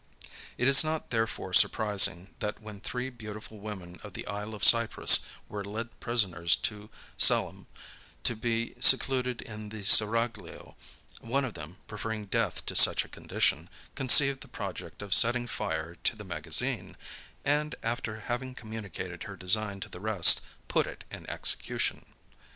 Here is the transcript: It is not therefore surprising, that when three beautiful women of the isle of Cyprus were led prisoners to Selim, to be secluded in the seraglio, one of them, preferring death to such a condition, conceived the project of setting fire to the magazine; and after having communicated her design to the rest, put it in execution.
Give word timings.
It 0.57 0.67
is 0.67 0.83
not 0.83 1.11
therefore 1.11 1.53
surprising, 1.53 2.33
that 2.39 2.59
when 2.59 2.79
three 2.79 3.11
beautiful 3.11 3.59
women 3.59 3.99
of 4.01 4.15
the 4.15 4.25
isle 4.25 4.55
of 4.55 4.63
Cyprus 4.63 5.19
were 5.47 5.63
led 5.63 5.99
prisoners 5.99 6.55
to 6.55 6.89
Selim, 7.17 7.67
to 8.23 8.35
be 8.35 8.73
secluded 8.79 9.43
in 9.43 9.69
the 9.69 9.83
seraglio, 9.83 10.75
one 11.19 11.45
of 11.45 11.53
them, 11.53 11.77
preferring 11.85 12.25
death 12.25 12.65
to 12.65 12.75
such 12.75 13.05
a 13.05 13.09
condition, 13.09 13.69
conceived 13.93 14.41
the 14.41 14.47
project 14.47 15.03
of 15.03 15.13
setting 15.13 15.45
fire 15.45 15.93
to 16.05 16.15
the 16.15 16.25
magazine; 16.25 16.97
and 17.45 17.75
after 17.83 18.21
having 18.21 18.55
communicated 18.55 19.25
her 19.25 19.35
design 19.35 19.79
to 19.81 19.87
the 19.89 19.99
rest, 20.01 20.41
put 20.67 20.87
it 20.87 21.03
in 21.11 21.29
execution. 21.29 22.05